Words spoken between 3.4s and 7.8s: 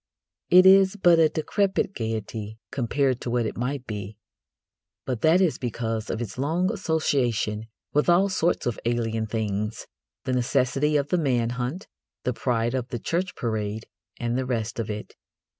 it might be. But that is because of its long association